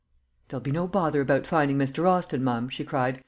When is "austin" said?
2.09-2.43